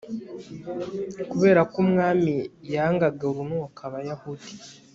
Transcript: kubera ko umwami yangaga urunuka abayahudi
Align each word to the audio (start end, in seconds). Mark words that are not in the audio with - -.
kubera 1.31 1.61
ko 1.71 1.75
umwami 1.83 2.33
yangaga 2.73 3.21
urunuka 3.31 3.79
abayahudi 3.89 4.51